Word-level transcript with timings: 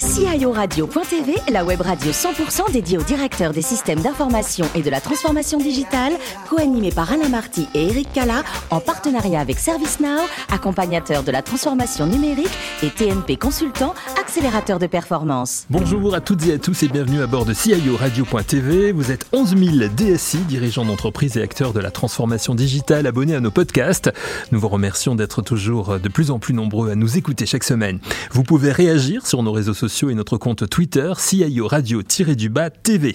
guys. 0.00 0.07
CIORadio.tv, 0.18 1.36
la 1.52 1.64
web 1.64 1.80
radio 1.80 2.10
100% 2.10 2.72
dédiée 2.72 2.98
aux 2.98 3.04
directeurs 3.04 3.52
des 3.52 3.62
systèmes 3.62 4.00
d'information 4.00 4.66
et 4.74 4.82
de 4.82 4.90
la 4.90 5.00
transformation 5.00 5.58
digitale, 5.58 6.12
co-animée 6.50 6.90
par 6.90 7.12
Alain 7.12 7.28
Marty 7.28 7.68
et 7.72 7.86
Eric 7.86 8.12
Cala, 8.12 8.42
en 8.70 8.80
partenariat 8.80 9.38
avec 9.38 9.60
ServiceNow, 9.60 10.22
accompagnateur 10.50 11.22
de 11.22 11.30
la 11.30 11.40
transformation 11.40 12.06
numérique 12.06 12.50
et 12.82 12.90
TNP 12.90 13.36
Consultant, 13.36 13.94
accélérateur 14.20 14.80
de 14.80 14.88
performance. 14.88 15.66
Bonjour 15.70 16.12
à 16.16 16.20
toutes 16.20 16.44
et 16.48 16.54
à 16.54 16.58
tous 16.58 16.82
et 16.82 16.88
bienvenue 16.88 17.22
à 17.22 17.28
bord 17.28 17.44
de 17.44 17.54
CIORadio.tv. 17.54 18.90
Vous 18.90 19.12
êtes 19.12 19.26
11 19.32 19.56
000 19.56 19.88
DSI, 19.96 20.38
dirigeants 20.38 20.84
d'entreprise 20.84 21.36
et 21.36 21.42
acteurs 21.42 21.72
de 21.72 21.78
la 21.78 21.92
transformation 21.92 22.56
digitale, 22.56 23.06
abonnés 23.06 23.36
à 23.36 23.40
nos 23.40 23.52
podcasts. 23.52 24.10
Nous 24.50 24.58
vous 24.58 24.68
remercions 24.68 25.14
d'être 25.14 25.42
toujours 25.42 26.00
de 26.00 26.08
plus 26.08 26.32
en 26.32 26.40
plus 26.40 26.54
nombreux 26.54 26.90
à 26.90 26.96
nous 26.96 27.18
écouter 27.18 27.46
chaque 27.46 27.64
semaine. 27.64 28.00
Vous 28.32 28.42
pouvez 28.42 28.72
réagir 28.72 29.24
sur 29.24 29.44
nos 29.44 29.52
réseaux 29.52 29.74
sociaux 29.74 30.07
et 30.10 30.14
notre 30.14 30.36
compte 30.36 30.68
Twitter 30.68 31.12
CIO 31.16 31.66
Radio-du-bas 31.66 32.70
TV. 32.70 33.14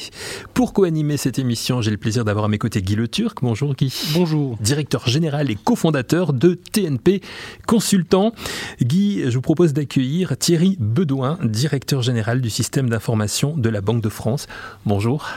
Pour 0.53 0.73
co-animer 0.73 1.17
cette 1.17 1.39
émission, 1.39 1.81
j'ai 1.81 1.91
le 1.91 1.97
plaisir 1.97 2.25
d'avoir 2.25 2.45
à 2.45 2.47
mes 2.47 2.57
côtés 2.57 2.81
Guy 2.81 2.95
Le 2.95 3.07
Turc. 3.07 3.39
Bonjour 3.41 3.75
Guy. 3.75 3.93
Bonjour. 4.13 4.57
Directeur 4.61 5.07
général 5.07 5.49
et 5.49 5.55
cofondateur 5.55 6.33
de 6.33 6.53
TNP 6.53 7.21
Consultant. 7.67 8.33
Guy, 8.81 9.23
je 9.25 9.35
vous 9.35 9.41
propose 9.41 9.73
d'accueillir 9.73 10.37
Thierry 10.37 10.77
Bedouin, 10.79 11.37
directeur 11.43 12.01
général 12.01 12.41
du 12.41 12.49
système 12.49 12.89
d'information 12.89 13.55
de 13.57 13.69
la 13.69 13.81
Banque 13.81 14.01
de 14.01 14.09
France. 14.09 14.47
Bonjour. 14.85 15.27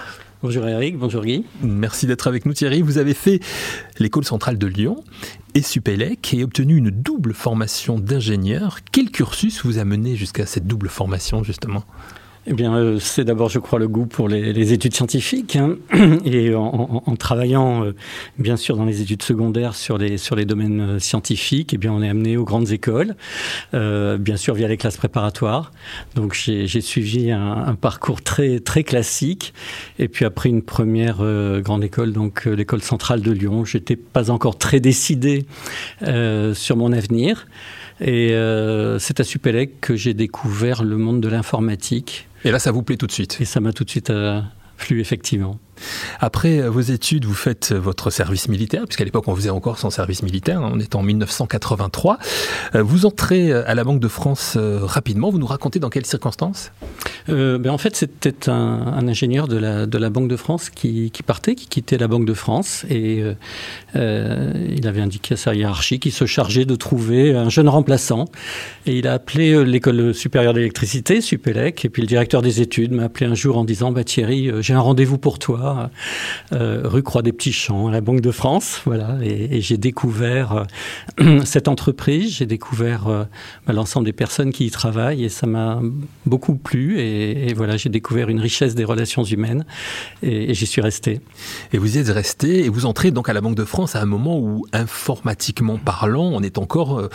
Bonjour 0.42 0.68
Eric, 0.68 0.98
bonjour 0.98 1.24
Guy. 1.24 1.44
Merci 1.62 2.06
d'être 2.06 2.26
avec 2.26 2.44
nous 2.44 2.52
Thierry. 2.52 2.82
Vous 2.82 2.98
avez 2.98 3.14
fait 3.14 3.40
l'école 3.98 4.24
centrale 4.24 4.58
de 4.58 4.66
Lyon 4.66 5.02
et 5.56 5.62
Supélec 5.62 6.34
et 6.34 6.44
obtenu 6.44 6.76
une 6.76 6.90
double 6.90 7.32
formation 7.32 7.98
d'ingénieur. 7.98 8.80
Quel 8.92 9.10
cursus 9.10 9.64
vous 9.64 9.78
a 9.78 9.86
mené 9.86 10.14
jusqu'à 10.14 10.44
cette 10.44 10.66
double 10.66 10.90
formation 10.90 11.42
justement? 11.42 11.82
Eh 12.48 12.52
bien, 12.52 12.76
euh, 12.76 13.00
c'est 13.00 13.24
d'abord, 13.24 13.48
je 13.48 13.58
crois, 13.58 13.80
le 13.80 13.88
goût 13.88 14.06
pour 14.06 14.28
les, 14.28 14.72
études 14.72 14.94
scientifiques. 14.94 15.56
Hein. 15.56 15.76
et 16.24 16.54
en, 16.54 17.16
travaillant, 17.18 17.84
euh, 17.84 17.94
bien 18.38 18.56
sûr, 18.56 18.76
dans 18.76 18.84
les 18.84 19.02
études 19.02 19.22
secondaires 19.22 19.74
sur 19.74 19.98
les, 19.98 20.16
sur 20.16 20.36
les 20.36 20.44
domaines 20.44 20.80
euh, 20.80 20.98
scientifiques, 21.00 21.74
eh 21.74 21.76
bien, 21.76 21.92
on 21.92 22.02
est 22.02 22.08
amené 22.08 22.36
aux 22.36 22.44
grandes 22.44 22.70
écoles, 22.70 23.16
bien 23.72 24.36
sûr, 24.36 24.54
via 24.54 24.68
les 24.68 24.76
classes 24.76 24.96
préparatoires. 24.96 25.72
Donc, 26.14 26.34
j'ai 26.34 26.80
suivi 26.80 27.32
un, 27.32 27.74
parcours 27.74 28.22
très, 28.22 28.60
très 28.60 28.84
classique. 28.84 29.52
Et 29.98 30.08
puis, 30.08 30.24
après 30.24 30.48
une 30.48 30.62
première 30.62 31.18
grande 31.62 31.84
école, 31.84 32.12
donc 32.12 32.44
l'école 32.44 32.82
centrale 32.82 33.20
de 33.20 33.32
Lyon, 33.32 33.64
j'étais 33.64 33.96
pas 33.96 34.30
encore 34.30 34.56
très 34.58 34.80
décidé 34.80 35.46
sur 36.54 36.76
mon 36.76 36.92
avenir. 36.92 37.46
Et 38.00 38.28
c'est 38.98 39.20
à 39.20 39.24
Supélec 39.24 39.80
que 39.80 39.96
j'ai 39.96 40.14
découvert 40.14 40.82
le 40.82 40.96
monde 40.96 41.20
de 41.20 41.28
l'informatique 41.28 42.28
et 42.46 42.52
là, 42.52 42.60
ça 42.60 42.70
vous 42.70 42.84
plaît 42.84 42.96
tout 42.96 43.08
de 43.08 43.12
suite 43.12 43.38
Et 43.40 43.44
ça 43.44 43.58
m'a 43.60 43.72
tout 43.72 43.82
de 43.82 43.90
suite 43.90 44.10
euh, 44.10 44.40
effectivement. 44.90 45.58
Après 46.20 46.60
euh, 46.60 46.70
vos 46.70 46.80
études, 46.80 47.24
vous 47.24 47.34
faites 47.34 47.72
votre 47.72 48.10
service 48.10 48.48
militaire, 48.48 48.84
puisqu'à 48.84 49.04
l'époque 49.04 49.28
on 49.28 49.34
faisait 49.34 49.50
encore 49.50 49.78
son 49.78 49.90
service 49.90 50.22
militaire, 50.22 50.60
hein, 50.62 50.72
on 50.74 50.80
est 50.80 50.94
en 50.94 51.02
1983. 51.02 52.18
Euh, 52.74 52.82
vous 52.82 53.06
entrez 53.06 53.52
à 53.52 53.74
la 53.74 53.84
Banque 53.84 54.00
de 54.00 54.08
France 54.08 54.56
rapidement, 54.56 55.30
vous 55.30 55.38
nous 55.38 55.46
racontez 55.46 55.78
dans 55.78 55.90
quelles 55.90 56.06
circonstances? 56.06 56.72
Ben 57.28 57.68
En 57.68 57.78
fait, 57.78 57.96
c'était 57.96 58.48
un, 58.48 59.08
ingénieur 59.08 59.48
de 59.48 59.56
la, 59.56 60.10
Banque 60.10 60.28
de 60.28 60.36
France 60.36 60.70
qui, 60.70 61.10
qui, 61.10 61.22
partait, 61.22 61.54
qui 61.54 61.66
quittait 61.66 61.98
la 61.98 62.08
Banque 62.08 62.24
de 62.24 62.34
France, 62.34 62.84
et 62.88 63.22
il 63.94 64.86
avait 64.86 65.00
indiqué 65.00 65.34
à 65.34 65.36
sa 65.36 65.54
hiérarchie 65.54 65.98
qu'il 65.98 66.12
se 66.12 66.26
chargeait 66.26 66.64
de 66.64 66.76
trouver 66.76 67.34
un 67.34 67.48
jeune 67.48 67.68
remplaçant. 67.68 68.26
Et 68.86 68.98
il 68.98 69.08
a 69.08 69.14
appelé 69.14 69.64
l'école 69.64 70.14
supérieure 70.14 70.54
d'électricité, 70.54 71.20
Supélec, 71.20 71.84
et 71.84 71.88
puis 71.88 72.02
le 72.02 72.08
directeur 72.08 72.42
des 72.42 72.60
études 72.60 72.92
m'a 72.92 73.04
appelé 73.04 73.26
un 73.26 73.34
jour 73.34 73.58
en 73.58 73.64
disant 73.64 73.90
bah, 73.90 74.04
Thierry, 74.04 74.50
j'ai 74.60 74.74
un 74.74 74.80
rendez-vous 74.80 75.18
pour 75.18 75.38
toi 75.38 75.65
euh, 76.52 76.82
rue 76.84 77.02
Croix 77.02 77.22
des 77.22 77.32
Petits 77.32 77.52
Champs, 77.52 77.88
à 77.88 77.90
la 77.90 78.00
Banque 78.00 78.20
de 78.20 78.30
France. 78.30 78.80
Voilà, 78.84 79.16
et, 79.22 79.60
j'ai 79.60 79.76
découvert 79.76 80.66
euh, 81.20 81.40
cette 81.44 81.68
entreprise, 81.68 82.36
j'ai 82.36 82.46
découvert 82.46 83.08
euh, 83.08 83.24
bah, 83.66 83.72
l'ensemble 83.72 84.06
des 84.06 84.12
personnes 84.12 84.52
qui 84.52 84.66
y 84.66 84.70
travaillent, 84.70 85.24
et 85.24 85.28
ça 85.28 85.46
m'a 85.46 85.80
beaucoup 86.24 86.54
plu. 86.54 86.98
Et, 87.00 87.52
voilà, 87.54 87.76
j'ai 87.76 87.88
découvert 87.88 88.28
une 88.28 88.40
richesse 88.40 88.74
des 88.74 88.84
relations 88.84 89.24
humaines, 89.24 89.64
et, 90.22 90.54
j'y 90.54 90.66
suis 90.66 90.80
resté. 90.80 91.20
Et 91.72 91.78
vous 91.78 91.96
y 91.96 92.00
êtes 92.00 92.08
resté, 92.08 92.64
et 92.64 92.68
vous 92.68 92.86
entrez 92.86 93.10
donc 93.10 93.28
à 93.28 93.32
la 93.32 93.40
Banque 93.40 93.56
de 93.56 93.64
France 93.64 93.96
à 93.96 94.02
un 94.02 94.06
moment 94.06 94.38
où, 94.38 94.66
informatiquement 94.72 95.78
parlant, 95.78 96.30
on 96.32 96.42
est 96.42 96.58
encore, 96.58 97.08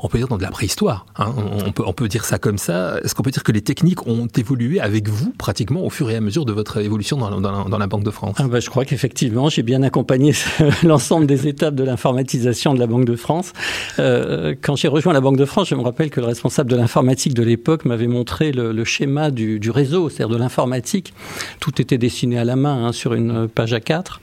on 0.00 0.08
peut 0.08 0.18
dire, 0.18 0.28
dans 0.28 0.38
de 0.38 0.42
la 0.42 0.50
préhistoire. 0.50 1.06
Hein. 1.16 1.34
On, 1.66 1.72
peut, 1.72 1.82
on 1.86 1.92
peut 1.92 2.08
dire 2.08 2.24
ça 2.24 2.38
comme 2.38 2.58
ça. 2.58 2.98
Est-ce 3.02 3.14
qu'on 3.14 3.22
peut 3.22 3.30
dire 3.30 3.44
que 3.44 3.52
les 3.52 3.62
techniques 3.62 4.06
ont 4.06 4.28
évolué 4.36 4.80
avec 4.80 5.08
vous 5.08 5.32
pratiquement 5.36 5.84
au 5.84 5.90
fur 5.90 6.10
et 6.10 6.16
à 6.16 6.20
mesure 6.20 6.44
de 6.44 6.52
votre 6.52 6.78
évolution 6.78 7.16
dans, 7.16 7.40
dans, 7.40 7.68
dans 7.68 7.78
la 7.78 7.86
Banque 7.86 7.97
de 8.04 8.10
France 8.10 8.36
ah 8.38 8.48
bah, 8.48 8.60
Je 8.60 8.68
crois 8.68 8.84
qu'effectivement, 8.84 9.48
j'ai 9.48 9.62
bien 9.62 9.82
accompagné 9.82 10.32
l'ensemble 10.82 11.26
des 11.26 11.46
étapes 11.46 11.74
de 11.74 11.84
l'informatisation 11.84 12.74
de 12.74 12.78
la 12.78 12.86
Banque 12.86 13.04
de 13.04 13.16
France. 13.16 13.52
Euh, 13.98 14.54
quand 14.60 14.76
j'ai 14.76 14.88
rejoint 14.88 15.12
la 15.12 15.20
Banque 15.20 15.36
de 15.36 15.44
France, 15.44 15.68
je 15.68 15.74
me 15.74 15.82
rappelle 15.82 16.10
que 16.10 16.20
le 16.20 16.26
responsable 16.26 16.70
de 16.70 16.76
l'informatique 16.76 17.34
de 17.34 17.42
l'époque 17.42 17.84
m'avait 17.84 18.06
montré 18.06 18.52
le, 18.52 18.84
schéma 18.84 19.30
du, 19.30 19.70
réseau, 19.70 20.08
c'est-à-dire 20.08 20.36
de 20.36 20.40
l'informatique. 20.40 21.12
Tout 21.60 21.80
était 21.80 21.98
dessiné 21.98 22.38
à 22.38 22.44
la 22.44 22.56
main 22.56 22.86
hein, 22.86 22.92
sur 22.92 23.14
une 23.14 23.48
page 23.48 23.72
A4. 23.72 24.18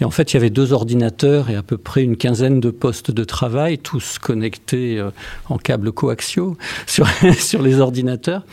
Et 0.00 0.04
en 0.04 0.10
fait, 0.10 0.32
il 0.32 0.34
y 0.34 0.36
avait 0.38 0.50
deux 0.50 0.72
ordinateurs 0.72 1.50
et 1.50 1.56
à 1.56 1.62
peu 1.62 1.78
près 1.78 2.02
une 2.02 2.16
quinzaine 2.16 2.60
de 2.60 2.70
postes 2.70 3.10
de 3.10 3.24
travail, 3.24 3.78
tous 3.78 4.18
connectés 4.18 4.98
euh, 4.98 5.10
en 5.48 5.58
câbles 5.58 5.92
coaxiaux 5.92 6.56
sur, 6.86 7.06
sur 7.38 7.62
les 7.62 7.80
ordinateurs. 7.80 8.44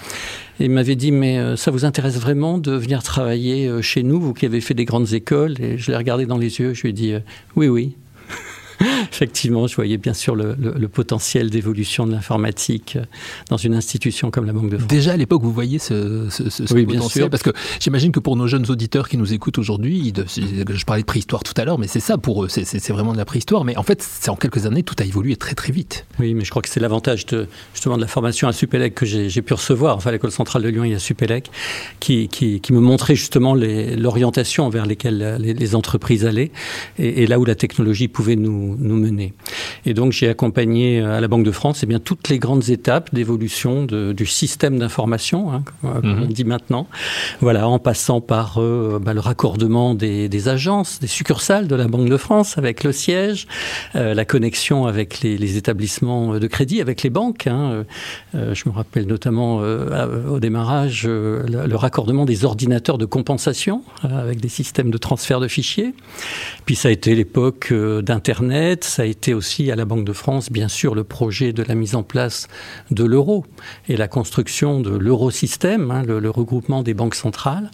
Et 0.59 0.66
il 0.66 0.72
m'avait 0.72 0.96
dit, 0.96 1.12
mais 1.12 1.38
euh, 1.38 1.56
ça 1.56 1.72
vous 1.72 1.86
intéresse 1.86 2.20
vraiment 2.20 2.58
de 2.58 2.74
venir 2.74 3.02
travailler 3.02 3.68
euh, 3.68 3.81
chez 3.81 4.03
nous, 4.03 4.20
vous 4.20 4.34
qui 4.34 4.46
avez 4.46 4.59
fait 4.59 4.74
des 4.74 4.84
grandes 4.84 5.14
écoles? 5.14 5.56
Et 5.62 5.78
je 5.78 5.90
l'ai 5.90 5.96
regardé 5.97 6.25
dans 6.25 6.38
les 6.38 6.59
yeux, 6.59 6.74
je 6.74 6.81
lui 6.81 6.90
ai 6.90 6.94
dit, 6.94 7.14
euh, 7.14 7.20
oui, 7.56 7.70
oui. 7.70 7.96
Effectivement, 9.12 9.68
je 9.68 9.75
voyais 9.75 9.97
bien 9.97 10.14
sûr 10.14 10.36
le, 10.36 10.56
potentiel 10.88 11.50
d'évolution 11.50 12.08
de 12.08 12.12
l'informatique 12.12 12.97
dans 13.50 13.58
une 13.58 13.75
institution 13.75 14.31
comme 14.31 14.46
la 14.46 14.53
Banque 14.53 14.72
de 14.72 14.78
France. 14.78 14.88
Déjà 14.88 15.14
à 15.14 15.18
l'époque, 15.18 15.44
vous 15.44 15.53
voyez 15.53 15.80
ce, 15.80 16.28
ce, 16.30 16.44
oui, 16.74 16.86
potentiel 16.86 16.88
bien 16.88 17.09
sûr. 17.09 17.30
Parce 17.30 17.44
que 17.44 17.52
j'imagine 17.80 18.12
que 18.12 18.20
pour 18.20 18.36
nos 18.36 18.47
jeunes 18.47 18.70
auditeurs 18.70 19.08
qui 19.08 19.18
nous 19.18 19.34
écoutent 19.34 19.58
aujourd'hui, 19.58 20.14
je 20.16 20.86
parlais 20.86 21.03
de 21.03 21.08
préhistoire 21.08 21.44
tout 21.44 21.53
à 21.58 21.66
l'heure, 21.66 21.78
mais 21.78 21.88
c'est 21.88 22.00
ça 22.00 22.18
pour 22.18 22.44
eux, 22.44 22.50
c'est 22.50 22.90
vraiment 22.90 23.14
de 23.14 23.18
la 23.18 23.25
préhistoire. 23.25 23.64
Mais 23.66 23.78
en 23.78 23.84
fait, 23.84 24.02
c'est 24.02 24.30
en 24.30 24.36
quelques 24.36 24.66
années, 24.66 24.84
tout 24.84 24.96
a 25.00 25.06
évolué 25.06 25.36
très 25.36 25.56
très 25.56 25.72
vite. 25.72 26.06
Oui, 26.20 26.34
mais 26.34 26.44
je 26.44 26.50
crois 26.50 26.62
que 26.62 26.70
c'est 26.70 26.80
l'avantage 26.80 27.26
de, 27.28 27.47
justement 27.74 27.97
de 27.97 28.02
la 28.02 28.08
formation 28.08 28.47
à 28.47 28.53
Supélec 28.53 28.96
que 28.96 29.06
j'ai 29.06 29.41
pu 29.41 29.53
recevoir, 29.53 29.96
enfin 29.97 30.09
à 30.09 30.14
l'école 30.14 30.31
centrale 30.31 30.64
de 30.64 30.70
Lyon 30.70 30.84
et 30.84 30.96
à 30.96 31.00
Supélec, 31.00 31.52
qui, 32.00 32.28
qui, 32.28 32.59
qui 32.59 32.74
me 32.74 32.80
montrait 32.80 33.16
justement 33.16 33.56
l'orientation 33.56 34.70
vers 34.70 34.86
lesquelles 34.86 35.38
les, 35.40 35.76
entreprises 35.76 36.26
allaient 36.26 36.52
et, 36.97 37.24
et, 37.24 37.28
là 37.28 37.40
où 37.40 37.46
la 37.46 37.53
technologie 37.53 38.08
pouvait 38.08 38.36
nous, 38.36 38.76
nous 38.80 38.98
mener. 38.99 39.31
Et 39.85 39.94
donc 39.94 40.12
j'ai 40.12 40.28
accompagné 40.28 41.00
euh, 41.00 41.17
à 41.17 41.22
la 41.22 41.28
Banque 41.28 41.44
de 41.44 41.51
France 41.51 41.81
eh 41.84 41.85
bien, 41.85 42.00
toutes 42.00 42.29
les 42.29 42.40
grandes 42.40 42.69
étapes 42.69 43.13
d'évolution 43.13 43.85
du 43.85 44.25
système 44.25 44.79
d'information, 44.79 45.51
hein, 45.51 45.63
comme 45.81 46.16
mhm. 46.16 46.23
on 46.23 46.28
dit 46.28 46.44
maintenant, 46.44 46.88
voilà, 47.41 47.67
en 47.67 47.79
passant 47.79 48.22
par 48.22 48.57
euh, 48.57 49.00
bah, 49.01 49.13
le 49.13 49.19
raccordement 49.19 49.95
des, 49.95 50.29
des, 50.29 50.50
agences, 50.50 51.00
des 51.00 51.07
succursales 51.07 51.67
de 51.67 51.75
la 51.75 51.88
Banque 51.88 52.09
de 52.09 52.17
France 52.17 52.57
avec 52.57 52.84
le 52.84 52.91
siège, 52.91 53.47
euh, 53.95 54.13
la 54.13 54.25
connexion 54.25 54.85
avec 54.85 55.22
les, 55.22 55.38
les, 55.38 55.57
établissements 55.57 56.38
de 56.38 56.47
crédit, 56.47 56.81
avec 56.81 57.03
les 57.03 57.09
banques. 57.09 57.47
Hein, 57.47 57.84
je 58.34 58.69
me 58.69 58.72
rappelle 58.72 59.07
notamment 59.07 59.57
au 59.57 60.40
démarrage 60.40 61.06
le, 61.06 61.44
le, 61.67 61.75
raccordement 61.75 62.25
des 62.25 62.46
ordinateurs 62.46 62.97
de 62.97 63.06
compensation 63.06 63.84
avec 64.03 64.40
des 64.40 64.47
systèmes 64.47 64.91
de 64.91 64.97
transfert 64.97 65.40
de 65.40 65.47
fichiers. 65.47 65.94
Puis 66.66 66.75
ça 66.75 66.90
a 66.90 66.91
été 66.91 67.16
l'époque 67.16 67.73
d'Internet, 67.73 68.84
ça 68.84 69.01
a 69.01 69.06
été 69.06 69.34
aussi 69.34 69.69
à 69.72 69.75
la 69.75 69.85
Banque 69.85 70.06
de 70.06 70.13
France, 70.13 70.52
bien 70.52 70.68
sûr, 70.68 70.96
le 70.96 71.03
projet 71.03 71.53
de 71.53 71.63
la 71.63 71.75
mise 71.75 71.96
en 71.96 72.03
place 72.03 72.47
de 72.91 73.03
l'euro 73.03 73.46
et 73.88 73.97
la 73.97 74.07
construction 74.07 74.80
de 74.81 74.91
l'eurosystème, 74.91 75.91
hein, 75.91 76.03
le, 76.03 76.29
regroupement 76.29 76.84
des 76.84 76.93
banques 76.93 77.16
centrales. 77.16 77.72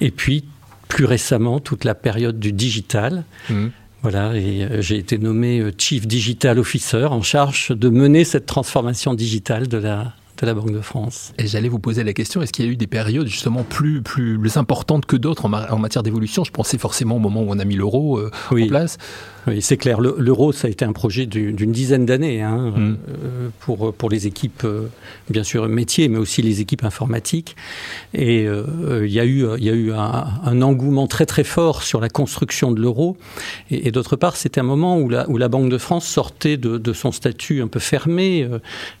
Et 0.00 0.10
puis, 0.10 0.44
plus 0.88 1.04
récemment, 1.04 1.60
toute 1.60 1.84
la 1.84 1.94
période 1.94 2.38
du 2.38 2.52
digital. 2.52 3.24
Mmh. 3.50 3.66
Voilà, 4.02 4.36
et 4.36 4.64
euh, 4.64 4.82
j'ai 4.82 4.98
été 4.98 5.16
nommé 5.16 5.60
euh, 5.60 5.72
Chief 5.76 6.06
Digital 6.06 6.58
Officer 6.58 7.06
en 7.06 7.22
charge 7.22 7.70
de 7.70 7.88
mener 7.88 8.24
cette 8.24 8.44
transformation 8.44 9.14
digitale 9.14 9.66
de 9.66 9.78
la, 9.78 10.12
de 10.38 10.46
la 10.46 10.54
Banque 10.54 10.72
de 10.72 10.80
France. 10.80 11.32
Et 11.38 11.46
j'allais 11.46 11.70
vous 11.70 11.78
poser 11.78 12.04
la 12.04 12.12
question, 12.12 12.42
est-ce 12.42 12.52
qu'il 12.52 12.66
y 12.66 12.68
a 12.68 12.70
eu 12.70 12.76
des 12.76 12.86
périodes 12.86 13.28
justement 13.28 13.62
plus, 13.62 14.02
plus, 14.02 14.56
importantes 14.56 15.06
que 15.06 15.16
d'autres 15.16 15.46
en, 15.46 15.78
matière 15.78 16.02
d'évolution? 16.02 16.44
Je 16.44 16.50
pensais 16.50 16.76
forcément 16.76 17.16
au 17.16 17.18
moment 17.18 17.42
où 17.42 17.46
on 17.48 17.58
a 17.58 17.64
mis 17.64 17.76
l'euro 17.76 18.18
euh, 18.18 18.30
en 18.50 18.66
place. 18.66 18.98
Oui, 19.46 19.60
c'est 19.60 19.76
clair. 19.76 20.00
L'euro, 20.00 20.52
ça 20.52 20.68
a 20.68 20.70
été 20.70 20.84
un 20.84 20.92
projet 20.92 21.26
d'une 21.26 21.72
dizaine 21.72 22.06
d'années 22.06 22.42
hein, 22.42 22.72
mm. 22.76 22.96
euh, 23.08 23.48
pour, 23.60 23.92
pour 23.94 24.10
les 24.10 24.26
équipes, 24.26 24.62
euh, 24.64 24.88
bien 25.28 25.44
sûr, 25.44 25.68
métiers, 25.68 26.08
mais 26.08 26.18
aussi 26.18 26.42
les 26.42 26.60
équipes 26.60 26.84
informatiques. 26.84 27.56
Et 28.14 28.44
il 28.44 29.10
y 29.10 29.20
a 29.20 29.24
eu, 29.24 29.46
il 29.58 29.64
y 29.64 29.70
a 29.70 29.74
eu 29.74 29.92
un, 29.92 30.62
engouement 30.62 31.06
très 31.06 31.26
très 31.26 31.44
fort 31.44 31.82
sur 31.82 32.00
la 32.00 32.08
construction 32.08 32.72
de 32.72 32.80
l'euro. 32.80 33.16
Et, 33.70 33.90
d'autre 33.90 34.16
part, 34.16 34.36
c'était 34.36 34.60
un 34.60 34.64
moment 34.64 34.98
où 34.98 35.08
la, 35.08 35.28
où 35.28 35.36
la 35.36 35.48
Banque 35.48 35.68
de 35.68 35.78
France 35.78 36.06
sortait 36.06 36.56
de, 36.56 36.92
son 36.92 37.12
statut 37.12 37.60
un 37.60 37.68
peu 37.68 37.80
fermé 37.80 38.48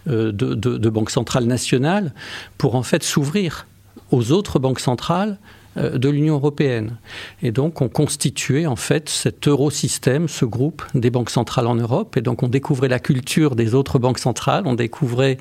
de, 0.06 0.30
de, 0.30 0.54
de 0.54 0.88
banque 0.90 1.10
centrale 1.10 1.44
nationale 1.44 2.12
pour 2.58 2.74
en 2.74 2.82
fait 2.82 3.02
s'ouvrir 3.02 3.66
aux 4.10 4.32
autres 4.32 4.58
banques 4.58 4.80
centrales 4.80 5.38
euh, 5.38 5.63
de 5.76 6.08
l'Union 6.08 6.34
européenne. 6.34 6.96
Et 7.42 7.52
donc, 7.52 7.80
on 7.80 7.88
constituait 7.88 8.66
en 8.66 8.76
fait 8.76 9.08
cet 9.08 9.48
eurosystème, 9.48 10.28
ce 10.28 10.44
groupe 10.44 10.82
des 10.94 11.10
banques 11.10 11.30
centrales 11.30 11.66
en 11.66 11.74
Europe. 11.74 12.16
Et 12.16 12.20
donc, 12.20 12.42
on 12.42 12.48
découvrait 12.48 12.88
la 12.88 12.98
culture 12.98 13.56
des 13.56 13.74
autres 13.74 13.98
banques 13.98 14.18
centrales. 14.18 14.64
On 14.66 14.74
découvrait 14.74 15.38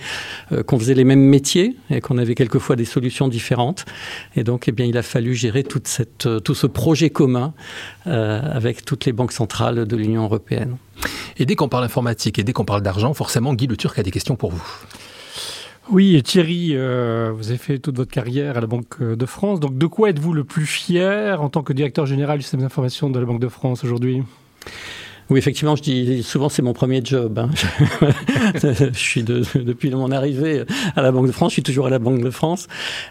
euh, 0.51 0.63
qu'on 0.63 0.79
faisait 0.79 0.95
les 0.95 1.03
mêmes 1.03 1.23
métiers 1.23 1.75
et 1.89 2.01
qu'on 2.01 2.17
avait 2.17 2.35
quelquefois 2.35 2.75
des 2.75 2.85
solutions 2.85 3.27
différentes. 3.27 3.85
Et 4.35 4.43
donc, 4.43 4.67
eh 4.67 4.71
bien, 4.71 4.85
il 4.85 4.97
a 4.97 5.03
fallu 5.03 5.35
gérer 5.35 5.63
toute 5.63 5.87
cette, 5.87 6.25
euh, 6.25 6.39
tout 6.39 6.55
ce 6.55 6.67
projet 6.67 7.09
commun 7.09 7.53
avec 8.05 8.85
toutes 8.85 9.05
les 9.05 9.13
banques 9.13 9.31
centrales 9.31 9.85
de 9.85 9.95
l'Union 9.95 10.23
européenne. 10.23 10.77
Et 11.37 11.45
dès 11.45 11.55
qu'on 11.55 11.69
parle 11.69 11.83
informatique 11.83 12.39
et 12.39 12.43
dès 12.43 12.53
qu'on 12.53 12.65
parle 12.65 12.81
d'argent, 12.81 13.13
forcément, 13.13 13.53
Guy 13.53 13.67
Le 13.67 13.77
Turc 13.77 13.97
a 13.97 14.03
des 14.03 14.11
questions 14.11 14.35
pour 14.35 14.51
vous. 14.51 14.63
Oui, 15.89 16.21
Thierry, 16.23 16.69
euh, 16.71 17.31
vous 17.35 17.49
avez 17.49 17.57
fait 17.57 17.77
toute 17.77 17.97
votre 17.97 18.11
carrière 18.11 18.57
à 18.57 18.61
la 18.61 18.67
Banque 18.67 19.01
de 19.01 19.25
France. 19.25 19.59
Donc, 19.59 19.77
de 19.77 19.85
quoi 19.85 20.09
êtes-vous 20.09 20.33
le 20.33 20.45
plus 20.45 20.65
fier 20.65 21.41
en 21.41 21.49
tant 21.49 21.61
que 21.61 21.73
directeur 21.73 22.05
général 22.05 22.37
du 22.37 22.43
système 22.43 22.61
d'information 22.61 23.09
de 23.09 23.19
la 23.19 23.25
Banque 23.25 23.41
de 23.41 23.49
France 23.49 23.83
aujourd'hui? 23.83 24.23
Oui, 25.29 25.39
effectivement, 25.39 25.75
je 25.75 25.81
dis 25.83 26.23
souvent 26.23 26.47
c'est 26.47 26.61
mon 26.61 26.73
premier 26.73 27.01
job. 27.03 27.37
Hein. 27.39 27.49
je 28.55 28.89
suis 28.93 29.23
depuis 29.23 29.89
mon 29.89 30.11
arrivée 30.11 30.63
à 30.95 31.01
la 31.01 31.11
Banque 31.11 31.27
de 31.27 31.31
France, 31.31 31.51
je 31.51 31.55
suis 31.55 31.63
toujours 31.63 31.87
à 31.87 31.89
la 31.89 31.99
Banque 31.99 32.21
de 32.21 32.29
France. 32.29 32.67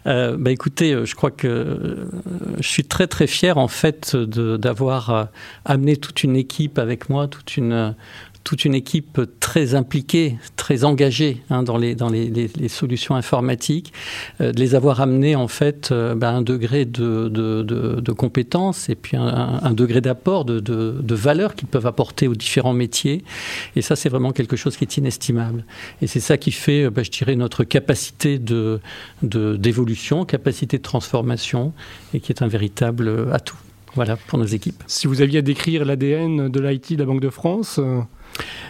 Euh, 0.07 0.37
bah, 0.39 0.51
écoutez, 0.51 0.97
je 1.05 1.15
crois 1.15 1.31
que 1.31 2.07
je 2.59 2.69
suis 2.69 2.85
très 2.85 3.07
très 3.07 3.27
fier 3.27 3.59
en 3.59 3.69
fait 3.69 4.15
d'avoir 4.17 5.29
amené 5.65 5.97
toute 5.97 6.23
une 6.23 6.37
équipe 6.37 6.79
avec 6.79 7.09
moi, 7.09 7.29
toute 7.29 7.57
une 7.57 7.95
toute 8.45 8.65
une 8.65 8.75
équipe 8.75 9.21
très 9.41 9.75
impliquée, 9.75 10.37
très 10.57 10.85
engagée 10.85 11.43
hein, 11.51 11.63
dans, 11.63 11.77
les, 11.77 12.69
solutions 12.69 13.15
informatiques, 13.15 13.93
euh, 14.41 14.53
de 14.53 14.61
les 14.61 14.75
avoir 14.75 15.01
amenés 15.01 15.37
en 15.37 15.49
fait 15.49 15.91
euh, 15.93 16.15
ben, 16.15 16.37
un 16.37 16.43
degré 16.43 16.85
de, 16.85 17.29
de, 17.29 18.13
compétence 18.13 18.89
et 18.89 18.95
puis 18.95 19.17
un, 19.17 19.73
degré 19.73 20.01
d'apport, 20.01 20.45
de, 20.45 20.61
de, 20.61 21.15
valeur 21.15 21.55
qu'ils 21.55 21.69
peuvent 21.69 21.87
apporter 21.87 22.29
aux 22.29 22.35
différents 22.35 22.73
métiers. 22.73 23.25
Et 23.77 23.83
ça, 23.83 23.97
c'est 23.97 24.09
vraiment 24.09 24.33
quelque 24.33 24.57
chose 24.57 24.77
qui 24.77 24.85
est 24.85 24.97
inestimable. 24.97 25.65
Et 26.01 26.07
c'est 26.07 26.21
ça 26.21 26.37
qui 26.37 26.53
fait, 26.53 26.91
ben, 26.91 27.05
je 27.05 27.11
dirais, 27.11 27.37
notre 27.37 27.65
capacité 27.65 28.39
de, 28.39 28.81
d'évolution, 29.23 30.25
capacité 30.25 30.79
de 30.79 30.83
transformation 30.83 31.73
et 32.15 32.21
qui 32.21 32.33
est 32.33 32.43
un 32.43 32.49
véritable 32.49 33.29
atout. 33.33 33.57
Voilà 33.95 34.17
pour 34.17 34.39
nos 34.39 34.47
équipes. 34.47 34.83
Si 34.87 35.07
vous 35.07 35.21
aviez 35.21 35.41
à 35.41 35.43
décrire 35.43 35.85
l'ADN 35.85 36.49
de 36.49 36.61
l'IT 36.61 36.95
de 36.95 36.99
la 37.01 37.05
Banque 37.05 37.21
de 37.21 37.29
France, 37.29 37.79
euh, 37.79 38.01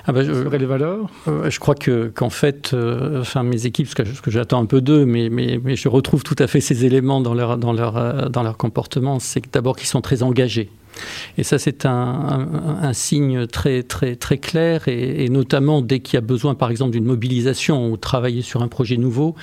ah 0.06 0.12
bah, 0.12 0.24
je, 0.24 0.32
les 0.32 0.66
valeurs 0.66 1.08
euh, 1.28 1.48
Je 1.48 1.60
crois 1.60 1.74
que 1.74 2.10
qu'en 2.14 2.30
fait, 2.30 2.72
euh, 2.74 3.20
enfin 3.20 3.42
mes 3.42 3.66
équipes, 3.66 3.88
ce 3.88 3.94
que, 3.94 4.02
que 4.02 4.30
j'attends 4.30 4.60
un 4.60 4.66
peu 4.66 4.80
d'eux, 4.80 5.04
mais, 5.04 5.28
mais, 5.30 5.60
mais, 5.62 5.76
je 5.76 5.88
retrouve 5.88 6.24
tout 6.24 6.36
à 6.38 6.46
fait 6.46 6.60
ces 6.60 6.84
éléments 6.84 7.20
dans 7.20 7.34
leur, 7.34 7.56
dans 7.58 7.72
leur, 7.72 7.96
euh, 7.96 8.28
dans 8.28 8.42
leur 8.42 8.56
comportement, 8.56 9.20
c'est 9.20 9.42
d'abord 9.52 9.76
qu'ils 9.76 9.88
sont 9.88 10.00
très 10.00 10.22
engagés. 10.22 10.70
Et 11.38 11.44
ça, 11.44 11.58
c'est 11.58 11.86
un, 11.86 12.92
signe 12.92 13.46
très, 13.46 13.82
très, 13.82 14.16
très 14.16 14.38
clair, 14.38 14.88
et, 14.88 15.28
notamment 15.28 15.82
dès 15.82 16.00
qu'il 16.00 16.14
y 16.14 16.18
a 16.18 16.20
besoin, 16.20 16.54
par 16.54 16.70
exemple, 16.70 16.92
d'une 16.92 17.04
mobilisation 17.04 17.90
ou 17.90 17.96
travailler 17.96 18.42
sur 18.42 18.62
un 18.62 18.68
projet 18.68 18.96
nouveau, 18.96 19.34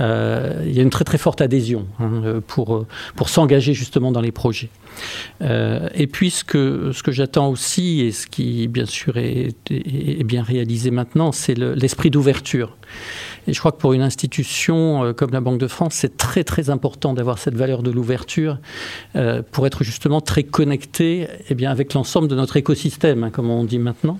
euh, 0.00 0.62
il 0.66 0.72
y 0.74 0.80
a 0.80 0.82
une 0.82 0.90
très, 0.90 1.04
très 1.04 1.18
forte 1.18 1.40
adhésion 1.40 1.86
hein, 1.98 2.40
pour, 2.46 2.86
pour 3.16 3.28
s'engager 3.28 3.74
justement 3.74 4.12
dans 4.12 4.20
les 4.20 4.32
projets. 4.32 4.68
Euh, 5.42 5.88
et 5.94 6.06
puis 6.06 6.30
ce 6.30 6.44
que, 6.44 6.92
j'attends 7.08 7.48
aussi, 7.48 8.00
et 8.00 8.12
ce 8.12 8.26
qui 8.26 8.68
bien 8.68 8.86
sûr 8.86 9.16
est 9.16 10.24
bien 10.24 10.42
réalisé 10.42 10.90
maintenant, 10.90 11.32
c'est 11.32 11.56
l'esprit 11.56 12.10
d'ouverture. 12.10 12.76
Et 13.46 13.52
je 13.52 13.58
crois 13.58 13.72
que 13.72 13.78
pour 13.78 13.92
une 13.92 14.02
institution 14.02 15.04
euh, 15.04 15.12
comme 15.12 15.30
la 15.30 15.40
Banque 15.40 15.58
de 15.58 15.66
France, 15.66 15.94
c'est 15.94 16.16
très 16.16 16.44
très 16.44 16.70
important 16.70 17.14
d'avoir 17.14 17.38
cette 17.38 17.54
valeur 17.54 17.82
de 17.82 17.90
l'ouverture 17.90 18.58
euh, 19.16 19.42
pour 19.50 19.66
être 19.66 19.82
justement 19.84 20.20
très 20.20 20.42
connecté 20.42 21.28
eh 21.48 21.54
bien, 21.54 21.70
avec 21.70 21.94
l'ensemble 21.94 22.28
de 22.28 22.34
notre 22.34 22.56
écosystème, 22.56 23.24
hein, 23.24 23.30
comme 23.30 23.50
on 23.50 23.64
dit 23.64 23.78
maintenant. 23.78 24.18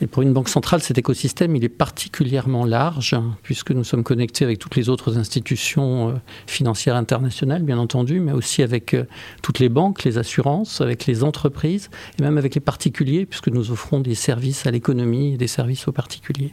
Et 0.00 0.06
pour 0.06 0.22
une 0.22 0.32
banque 0.32 0.48
centrale, 0.48 0.80
cet 0.80 0.98
écosystème, 0.98 1.56
il 1.56 1.64
est 1.64 1.68
particulièrement 1.68 2.64
large, 2.64 3.14
hein, 3.14 3.36
puisque 3.42 3.70
nous 3.70 3.84
sommes 3.84 4.04
connectés 4.04 4.44
avec 4.44 4.58
toutes 4.58 4.76
les 4.76 4.88
autres 4.88 5.18
institutions 5.18 6.10
euh, 6.10 6.12
financières 6.46 6.96
internationales, 6.96 7.62
bien 7.62 7.78
entendu, 7.78 8.20
mais 8.20 8.32
aussi 8.32 8.62
avec 8.62 8.96
toutes 9.42 9.58
les 9.58 9.68
banques, 9.68 10.04
les 10.04 10.18
assurances, 10.18 10.80
avec 10.80 11.06
les 11.06 11.24
entreprises, 11.24 11.90
et 12.18 12.22
même 12.22 12.38
avec 12.38 12.54
les 12.54 12.60
particuliers, 12.60 13.26
puisque 13.26 13.48
nous 13.48 13.70
offrons 13.70 14.00
des 14.00 14.14
services 14.14 14.66
à 14.66 14.70
l'économie 14.70 15.34
et 15.34 15.36
des 15.36 15.46
services 15.46 15.88
aux 15.88 15.92
particuliers. 15.92 16.52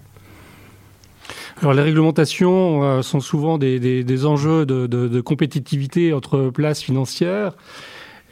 Alors 1.58 1.74
les 1.74 1.82
réglementations 1.82 2.84
euh, 2.84 3.02
sont 3.02 3.20
souvent 3.20 3.58
des, 3.58 4.26
enjeux 4.26 4.66
de, 4.66 4.88
de, 4.88 5.22
compétitivité 5.22 6.14
entre 6.14 6.50
places 6.50 6.82
financières. 6.82 7.54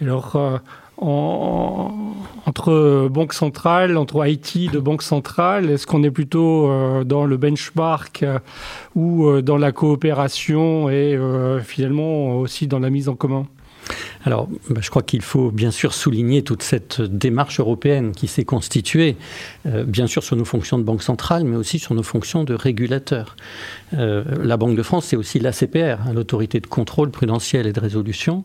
Alors 0.01 0.35
euh, 0.35 0.57
en, 0.97 1.91
entre 2.45 3.07
banques 3.11 3.33
centrales, 3.33 3.97
entre 3.97 4.25
IT 4.25 4.71
de 4.71 4.79
banques 4.79 5.03
centrales, 5.03 5.69
est-ce 5.69 5.85
qu'on 5.85 6.03
est 6.03 6.11
plutôt 6.11 6.69
euh, 6.69 7.03
dans 7.03 7.25
le 7.25 7.37
benchmark 7.37 8.25
ou 8.95 9.41
dans 9.41 9.57
la 9.57 9.71
coopération 9.71 10.89
et 10.89 11.19
finalement 11.63 12.37
aussi 12.37 12.67
dans 12.67 12.79
la 12.79 12.89
mise 12.89 13.09
en 13.09 13.15
commun? 13.15 13.45
Alors, 14.27 14.49
bah, 14.69 14.81
je 14.83 14.89
crois 14.89 15.03
qu'il 15.03 15.21
faut 15.21 15.51
bien 15.51 15.71
sûr 15.71 15.93
souligner 15.93 16.43
toute 16.43 16.61
cette 16.61 17.01
démarche 17.01 17.61
européenne 17.61 18.11
qui 18.11 18.27
s'est 18.27 18.43
constituée, 18.43 19.15
euh, 19.65 19.85
bien 19.85 20.05
sûr 20.05 20.21
sur 20.21 20.35
nos 20.35 20.43
fonctions 20.43 20.77
de 20.77 20.83
banque 20.83 21.01
centrale, 21.01 21.45
mais 21.45 21.55
aussi 21.55 21.79
sur 21.79 21.95
nos 21.95 22.03
fonctions 22.03 22.43
de 22.43 22.53
régulateur. 22.53 23.37
Euh, 23.93 24.23
la 24.43 24.57
Banque 24.57 24.75
de 24.75 24.83
France, 24.83 25.05
c'est 25.05 25.15
aussi 25.15 25.39
l'ACPR, 25.39 26.01
hein, 26.05 26.13
l'autorité 26.13 26.59
de 26.59 26.67
contrôle 26.67 27.09
prudentiel 27.09 27.67
et 27.67 27.73
de 27.73 27.79
résolution. 27.79 28.43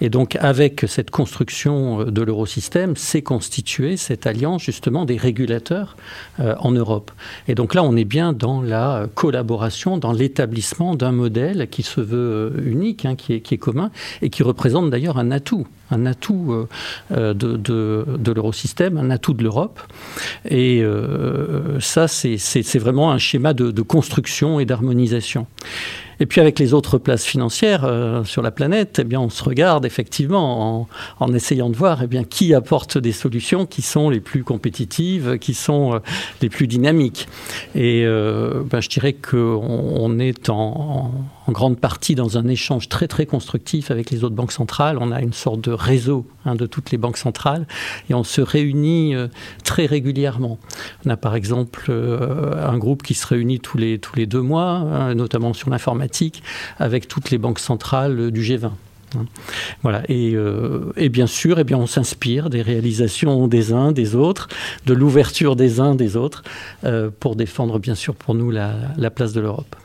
Et 0.00 0.08
donc, 0.08 0.36
avec 0.36 0.84
cette 0.88 1.10
construction 1.10 2.00
euh, 2.00 2.04
de 2.06 2.22
l'eurosystème, 2.22 2.96
s'est 2.96 3.22
constituée 3.22 3.96
cette 3.96 4.26
alliance 4.26 4.62
justement 4.62 5.04
des 5.04 5.16
régulateurs 5.16 5.96
en 6.38 6.70
Europe. 6.70 7.10
Et 7.48 7.54
donc 7.54 7.74
là, 7.74 7.82
on 7.82 7.96
est 7.96 8.04
bien 8.04 8.32
dans 8.32 8.62
la 8.62 9.08
collaboration, 9.14 9.98
dans 9.98 10.12
l'établissement 10.12 10.94
d'un 10.94 11.12
modèle 11.12 11.68
qui 11.68 11.82
se 11.82 12.00
veut 12.00 12.52
unique, 12.64 13.04
hein, 13.04 13.16
qui, 13.16 13.34
est, 13.34 13.58
commun 13.58 13.90
et 14.22 14.30
qui 14.30 14.42
représente 14.42 14.90
d'ailleurs 14.90 15.18
un 15.18 15.30
atout 15.30 15.66
un 15.90 16.06
atout 16.06 16.52
euh, 16.52 16.68
euh, 17.12 17.34
de, 17.34 18.32
l'eurosystème, 18.32 18.96
un 18.98 19.10
atout 19.10 19.34
de 19.34 19.42
l'Europe. 19.42 19.80
Et 20.48 20.82
euh, 20.82 21.80
ça, 21.80 22.08
c'est 22.08 22.78
vraiment 22.78 23.10
un 23.10 23.18
schéma 23.18 23.54
de, 23.54 23.70
de 23.70 23.82
construction 23.82 24.60
et 24.60 24.64
d'harmonisation. 24.78 25.46
Et 26.20 26.26
puis 26.26 26.40
avec 26.40 26.58
les 26.58 26.74
autres 26.74 26.98
places 26.98 27.24
financières 27.24 27.84
euh, 27.84 28.24
sur 28.24 28.42
la 28.42 28.50
planète, 28.50 28.98
eh 29.00 29.04
bien, 29.04 29.20
on 29.20 29.30
se 29.30 29.42
regarde 29.44 29.84
effectivement 29.86 30.88
en, 31.20 31.32
essayant 31.32 31.70
de 31.70 31.76
voir 31.76 32.02
eh 32.02 32.06
bien, 32.06 32.24
qui 32.24 32.54
apporte 32.54 32.98
des 32.98 33.12
solutions 33.12 33.66
qui 33.66 33.82
sont 33.82 34.10
les 34.10 34.20
plus 34.20 34.42
compétitives, 34.42 35.38
qui 35.38 35.54
sont 35.54 35.94
euh, 35.94 35.98
les 36.42 36.48
plus 36.48 36.66
dynamiques. 36.66 37.28
Et 37.74 38.04
euh, 38.04 38.62
ben, 38.64 38.80
je 38.80 38.88
dirais 38.88 39.12
qu'on 39.12 39.62
on 39.62 40.18
est 40.18 40.48
en, 40.48 41.12
grande 41.48 41.78
partie 41.78 42.14
dans 42.14 42.36
un 42.36 42.46
échange 42.46 42.90
très 42.90 43.08
très 43.08 43.24
constructif 43.24 43.90
avec 43.90 44.10
les 44.10 44.22
autres 44.22 44.34
banques 44.34 44.52
centrales. 44.52 44.98
On 45.00 45.12
a 45.12 45.22
une 45.22 45.32
sorte 45.32 45.62
de 45.62 45.72
réseau 45.72 46.26
hein, 46.44 46.54
de 46.54 46.66
toutes 46.66 46.90
les 46.90 46.98
banques 46.98 47.16
centrales 47.16 47.66
et 48.10 48.14
on 48.14 48.22
se 48.22 48.42
réunit 48.42 49.14
très 49.64 49.86
régulièrement. 49.86 50.58
On 51.06 51.10
a 51.10 51.16
par 51.16 51.34
exemple 51.36 51.90
un 51.90 52.76
groupe 52.76 53.02
qui 53.02 53.14
se 53.14 53.26
réunit 53.26 53.60
tous 53.60 53.78
les, 53.78 53.98
tous 53.98 54.14
les 54.16 54.26
deux 54.26 54.42
mois, 54.42 54.72
hein, 54.72 55.14
notamment 55.14 55.54
sur 55.54 55.70
avec 56.78 57.08
toutes 57.08 57.30
les 57.30 57.38
banques 57.38 57.58
centrales 57.58 58.30
du 58.30 58.42
G20. 58.42 58.70
Hein. 59.16 59.26
Voilà. 59.82 60.02
Et, 60.08 60.34
euh, 60.34 60.92
et, 60.96 61.08
bien 61.08 61.26
sûr, 61.26 61.58
eh 61.58 61.64
bien, 61.64 61.78
on 61.78 61.86
s'inspire 61.86 62.50
des 62.50 62.62
réalisations 62.62 63.48
des 63.48 63.72
uns, 63.72 63.92
des 63.92 64.14
autres, 64.14 64.48
de 64.86 64.94
l'ouverture 64.94 65.56
des 65.56 65.80
uns, 65.80 65.94
des 65.94 66.16
autres, 66.16 66.42
euh, 66.84 67.10
pour 67.20 67.36
défendre, 67.36 67.78
bien 67.78 67.94
sûr, 67.94 68.14
pour 68.14 68.34
nous, 68.34 68.50
la, 68.50 68.74
la 68.96 69.10
place 69.10 69.32
de 69.32 69.40
l'Europe. 69.40 69.76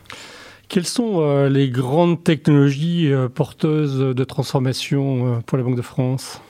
Quelles 0.70 0.88
sont 0.88 1.20
euh, 1.20 1.50
les 1.50 1.70
grandes 1.70 2.24
technologies 2.24 3.12
porteuses 3.36 4.00
de 4.00 4.24
transformation 4.24 5.42
pour 5.46 5.58
la 5.58 5.64
Banque 5.64 5.78
de 5.78 5.82
France? 5.82 6.42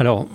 Alors, 0.00 0.26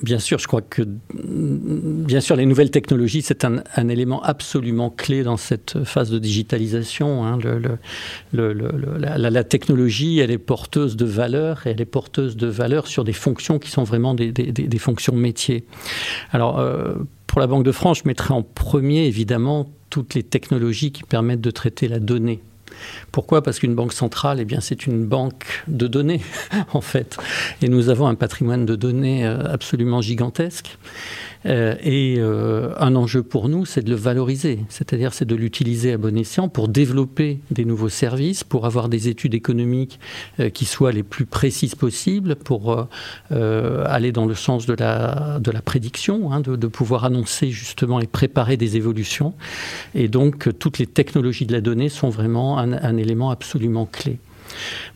bien 0.00 0.20
sûr, 0.20 0.38
je 0.38 0.46
crois 0.46 0.62
que, 0.62 0.82
bien 1.12 2.20
sûr, 2.20 2.36
les 2.36 2.46
nouvelles 2.46 2.70
technologies, 2.70 3.22
c'est 3.22 3.44
un, 3.44 3.88
élément 3.88 4.22
absolument 4.22 4.90
clé 4.90 5.24
dans 5.24 5.36
cette 5.36 5.82
phase 5.82 6.08
de 6.10 6.20
digitalisation. 6.20 7.26
Hein. 7.26 7.40
la, 8.32 9.44
technologie, 9.44 10.20
elle 10.20 10.30
est 10.30 10.38
porteuse 10.38 10.96
de 10.96 11.04
valeurs 11.04 11.66
et 11.66 11.70
elle 11.70 11.80
est 11.80 11.84
porteuse 11.84 12.36
de 12.36 12.46
valeurs 12.46 12.86
sur 12.86 13.02
des 13.02 13.12
fonctions 13.12 13.58
qui 13.58 13.72
sont 13.72 13.82
vraiment 13.82 14.14
des, 14.14 14.78
fonctions 14.78 15.16
métiers. 15.16 15.64
Alors, 16.30 16.60
euh, 16.60 16.94
pour 17.26 17.40
la 17.40 17.48
Banque 17.48 17.64
de 17.64 17.72
France, 17.72 18.02
je 18.04 18.08
mettrai 18.08 18.32
en 18.34 18.44
premier, 18.44 19.06
évidemment, 19.06 19.68
toutes 19.90 20.14
les 20.14 20.22
technologies 20.22 20.92
qui 20.92 21.02
permettent 21.02 21.40
de 21.40 21.50
traiter 21.50 21.88
la 21.88 21.98
donnée 21.98 22.40
Pourquoi? 23.12 23.42
Parce 23.42 23.58
qu'une 23.58 23.74
banque 23.74 23.92
centrale, 23.92 24.38
eh 24.40 24.44
bien, 24.44 24.60
c'est 24.60 24.86
une 24.86 25.04
banque 25.04 25.64
de 25.68 25.86
données, 25.86 26.20
en 26.72 26.80
fait. 26.80 27.16
Et 27.62 27.68
nous 27.68 27.88
avons 27.88 28.06
un 28.06 28.14
patrimoine 28.14 28.66
de 28.66 28.76
données 28.76 29.26
euh, 29.26 29.42
absolument 29.52 30.00
gigantesque. 30.00 30.78
Euh, 31.46 31.76
et 31.82 32.16
euh, 32.18 32.72
un 32.78 32.96
enjeu 32.96 33.22
pour 33.22 33.48
nous, 33.48 33.64
c'est 33.64 33.82
de 33.82 33.90
le 33.90 33.96
valoriser, 33.96 34.58
c'est-à-dire 34.68 35.14
c'est 35.14 35.24
de 35.24 35.36
l'utiliser 35.36 35.92
à 35.92 35.96
bon 35.96 36.18
escient 36.18 36.48
pour 36.48 36.68
développer 36.68 37.38
des 37.52 37.64
nouveaux 37.64 37.88
services, 37.88 38.42
pour 38.42 38.66
avoir 38.66 38.88
des 38.88 39.08
études 39.08 39.34
économiques 39.34 40.00
qui 40.52 40.64
soient 40.64 40.90
les 40.90 41.04
plus 41.04 41.26
précises 41.26 41.76
possibles, 41.76 42.34
pour 42.34 42.88
aller 43.30 44.12
dans 44.12 44.26
le 44.26 44.34
sens 44.34 44.66
de 44.66 44.74
la, 44.74 45.38
de 45.40 45.50
la 45.50 45.62
prédiction, 45.62 46.32
hein, 46.32 46.40
de, 46.40 46.56
de, 46.56 46.66
pouvoir 46.66 47.04
annoncer 47.04 47.50
justement 47.50 48.00
et 48.00 48.06
préparer 48.06 48.56
des 48.56 48.76
évolutions. 48.76 49.34
Et 49.94 50.08
donc 50.08 50.48
toutes 50.58 50.78
les 50.78 50.86
technologies 50.86 51.46
de 51.46 51.52
la 51.52 51.60
donnée 51.60 51.88
sont 51.88 52.10
vraiment 52.10 52.57
un, 52.58 52.96
élément 52.96 53.30
absolument 53.30 53.86
clé. 53.86 54.18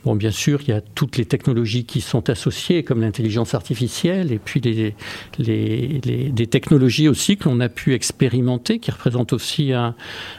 Bon, 0.04 0.16
bien 0.16 0.30
sûr, 0.30 0.60
il 0.62 0.68
y 0.68 0.72
a 0.72 0.80
toutes 0.80 1.18
les 1.18 1.26
technologies 1.26 1.84
qui 1.84 2.00
sont 2.00 2.30
associées, 2.30 2.82
comme 2.82 3.02
l'intelligence 3.02 3.54
artificielle, 3.54 4.32
et 4.32 4.38
puis 4.38 4.60
les, 4.60 4.94
les, 5.38 6.00
les, 6.04 6.30
des 6.30 6.46
technologies 6.46 7.06
aussi 7.06 7.36
que 7.36 7.48
l'on 7.48 7.60
a 7.60 7.68
pu 7.68 7.92
expérimenter, 7.92 8.78
qui 8.78 8.90
représentent 8.90 9.34
aussi 9.34 9.72
un, 9.72 9.94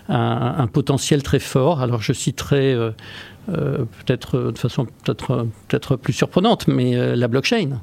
un, 0.09 0.67
potentiel 0.67 1.21
très 1.21 1.39
fort. 1.39 1.81
Alors, 1.81 2.01
je 2.01 2.11
citerai 2.11 2.73
euh, 2.73 2.91
euh, 3.49 3.85
peut-être 4.05 4.51
de 4.51 4.57
façon 4.57 4.85
peut-être 4.85 5.47
peut-être 5.67 5.95
plus 5.95 6.13
surprenante, 6.13 6.67
mais 6.67 6.95
euh, 6.95 7.15
la 7.15 7.27
blockchain, 7.27 7.81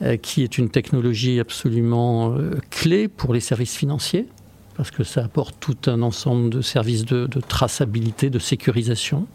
euh, 0.00 0.16
qui 0.16 0.44
est 0.44 0.58
une 0.58 0.70
technologie 0.70 1.40
absolument 1.40 2.32
euh, 2.36 2.52
clé 2.70 3.08
pour 3.08 3.34
les 3.34 3.40
services 3.40 3.76
financiers 3.76 4.26
parce 4.78 4.92
que 4.92 5.02
ça 5.02 5.24
apporte 5.24 5.56
tout 5.58 5.76
un 5.90 6.02
ensemble 6.02 6.50
de 6.50 6.62
services 6.62 7.04
de, 7.04 7.26
de 7.26 7.40
traçabilité, 7.40 8.30
de 8.30 8.38
sécurisation. 8.38 9.26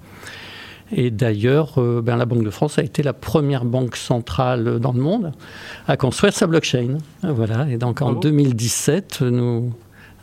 Et 0.95 1.11
d'ailleurs, 1.11 1.79
euh, 1.79 2.01
ben, 2.01 2.15
la 2.15 2.25
Banque 2.25 2.45
de 2.45 2.49
France 2.49 2.79
a 2.79 2.81
été 2.81 3.03
la 3.03 3.11
première 3.11 3.65
banque 3.65 3.97
centrale 3.97 4.79
dans 4.79 4.93
le 4.93 5.01
monde 5.01 5.33
à 5.85 5.97
construire 5.97 6.33
sa 6.33 6.47
blockchain. 6.47 6.97
Voilà. 7.23 7.69
Et 7.69 7.77
donc 7.77 8.01
en 8.01 8.13
Bravo. 8.13 8.21
2017, 8.21 9.21
nous 9.21 9.73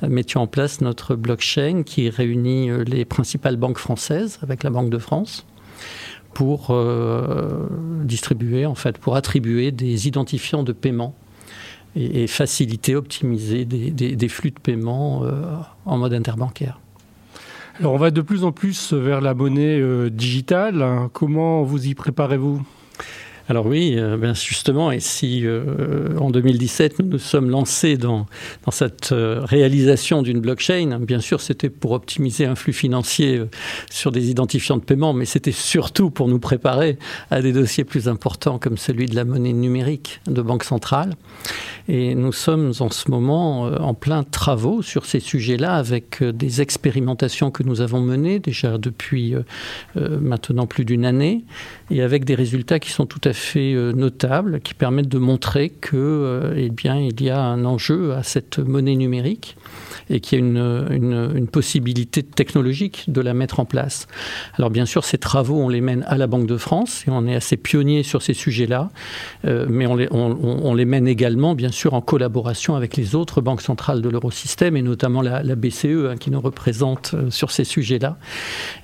mettions 0.01 0.41
en 0.41 0.47
place 0.47 0.81
notre 0.81 1.17
blockchain 1.17 1.83
qui 1.85 2.09
réunit 2.09 2.71
euh, 2.71 2.83
les 2.85 3.05
principales 3.05 3.57
banques 3.57 3.79
françaises 3.79 4.39
avec 4.43 4.63
la 4.63 4.71
Banque 4.71 4.89
de 4.89 4.99
France 4.99 5.45
pour 6.33 6.69
euh, 6.71 7.67
distribuer, 8.05 8.65
en 8.65 8.75
fait, 8.75 8.97
pour 8.97 9.17
attribuer 9.17 9.71
des 9.71 10.09
identifiants 10.09 10.63
de 10.63 10.73
paiement 10.73 11.15
et, 11.97 12.27
faciliter, 12.27 12.95
optimiser 12.95 13.65
des, 13.65 14.29
flux 14.29 14.51
de 14.51 14.61
paiement 14.61 15.23
euh, 15.25 15.43
en 15.87 15.99
mode 15.99 16.15
interbancaire. 16.15 16.81
Alors 17.79 17.95
on 17.95 17.99
va 17.99 18.11
de 18.11 18.21
plus 18.21 18.45
en 18.45 18.53
plus 18.53 18.93
vers 18.93 19.21
la 19.21 19.35
monnaie 19.35 19.81
euh, 19.81 20.11
digitale. 20.11 21.09
Comment 21.13 21.63
vous 21.63 21.87
y 21.87 21.95
préparez-vous? 21.95 22.63
Alors 23.51 23.67
oui, 23.67 23.97
euh, 23.97 24.17
ben 24.17 24.33
justement, 24.33 24.93
et 24.93 25.01
si 25.01 25.45
euh, 25.45 26.17
en 26.21 26.31
2017 26.31 27.01
nous 27.01 27.07
nous 27.09 27.19
sommes 27.19 27.51
lancés 27.51 27.97
dans, 27.97 28.27
cette 28.71 29.11
euh, 29.11 29.41
réalisation 29.43 30.23
d'une 30.23 30.39
blockchain, 30.39 31.01
bien 31.01 31.19
sûr 31.19 31.41
c'était 31.41 31.69
pour 31.69 31.91
optimiser 31.91 32.47
un 32.47 32.55
flux 32.55 32.73
financier 32.73 33.43
sur 33.91 34.13
des 34.13 34.31
identifiants 34.31 34.77
de 34.77 34.83
paiement, 34.83 35.13
mais 35.15 35.25
c'était 35.25 35.51
surtout 35.51 36.11
pour 36.11 36.29
nous 36.29 36.39
préparer 36.39 36.97
à 37.33 37.43
des 37.43 37.53
dossiers 37.53 37.83
plus 37.83 38.07
importants 38.07 38.61
comme 38.61 38.77
celui 38.77 39.07
de 39.07 39.17
la 39.17 39.25
monnaie 39.25 39.53
numérique 39.53 40.21
de 40.29 40.43
Banque 40.43 40.63
Centrale. 40.63 41.15
Et 41.89 42.15
nous 42.15 42.33
sommes 42.33 42.73
en 42.79 42.91
ce 42.91 43.11
moment 43.11 43.63
en 43.63 43.95
plein 43.95 44.23
travaux 44.23 44.81
sur 44.81 45.07
ces 45.07 45.19
sujets-là 45.19 45.75
avec 45.75 46.23
des 46.23 46.61
expérimentations 46.61 47.51
que 47.51 47.65
nous 47.65 47.81
avons 47.81 48.01
menées 48.01 48.39
déjà 48.39 48.79
depuis 48.79 49.35
maintenant 49.97 50.69
plus 50.69 50.85
d'une 50.85 51.05
année 51.05 51.45
et 51.91 52.03
avec 52.03 52.25
des 52.25 52.37
résultats 52.37 52.79
qui 52.79 52.91
sont 52.91 53.07
tout 53.07 53.21
à 53.25 53.33
fait 53.33 53.40
euh, 53.57 53.93
notables, 53.93 54.61
qui 54.61 54.75
permettent 54.75 55.09
de 55.09 55.19
montrer 55.19 55.71
que, 55.71 55.97
euh, 55.97 56.55
eh 56.57 56.71
bien, 56.71 56.99
il 56.99 57.21
y 57.23 57.31
a 57.31 57.41
un 57.41 57.65
enjeu 57.65 58.13
à 58.13 58.23
cette 58.23 58.59
monnaie 58.59 58.97
numérique 58.97 59.57
et 60.11 60.21
qu'il 60.21 60.39
y 60.39 60.43
a 60.43 60.45
une, 60.45 61.47
possibilité 61.51 62.23
technologique 62.23 63.05
de 63.09 63.21
la 63.21 63.35
mettre 63.35 63.61
en 63.61 63.65
place. 63.65 64.07
Alors 64.55 64.71
bien 64.71 64.87
sûr, 64.87 65.05
ces 65.05 65.19
travaux, 65.19 65.59
on 65.59 65.69
les 65.69 65.81
mène 65.81 66.05
à 66.07 66.17
la 66.17 66.27
Banque 66.27 66.47
de 66.47 66.57
France 66.57 67.05
et 67.07 67.11
on 67.11 67.27
est 67.27 67.35
assez 67.35 67.57
pionnier 67.57 68.03
sur 68.03 68.23
ces 68.23 68.35
sujets-là, 68.35 68.91
euh, 69.47 69.67
mais 69.69 69.87
on 69.87 70.75
les, 70.75 70.85
mène 70.85 71.09
également, 71.09 71.55
bien 71.55 71.71
sûr, 71.71 71.95
en 71.95 72.01
collaboration 72.01 72.77
avec 72.77 72.97
les 72.97 73.15
autres 73.15 73.41
banques 73.41 73.63
centrales 73.63 74.03
de 74.03 74.09
l'eurosystème 74.09 74.77
et 74.77 74.83
notamment 74.83 75.23
la, 75.23 75.43
BCE 75.55 75.85
hein, 75.85 76.17
qui 76.19 76.31
nous 76.31 76.41
représente 76.41 77.13
euh, 77.15 77.31
sur 77.31 77.51
ces 77.51 77.65
sujets-là. 77.65 78.17